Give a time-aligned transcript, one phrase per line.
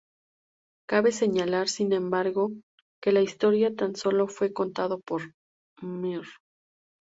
[0.89, 2.49] Cabe señalar, sin embargo,
[3.03, 5.21] que la historia tan sólo fue contada por
[5.79, 6.25] Mr.